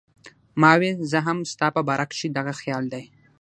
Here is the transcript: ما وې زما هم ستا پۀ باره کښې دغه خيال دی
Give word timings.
ما 0.61 0.71
وې 0.79 0.91
زما 1.11 1.21
هم 1.27 1.37
ستا 1.51 1.67
پۀ 1.75 1.81
باره 1.87 2.05
کښې 2.09 2.27
دغه 2.37 2.53
خيال 2.61 2.85
دی 2.93 3.03